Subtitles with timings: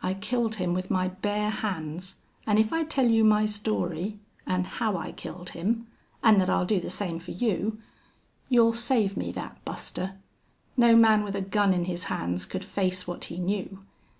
[0.00, 2.14] I killed him with my bare hands,
[2.46, 5.88] an' if I tell you my story an' how I killed him
[6.22, 7.76] an' that I'll do the same for you....
[8.48, 10.14] You'll save me that, Buster.
[10.76, 13.82] No man with a gun in his hands could face what he knew....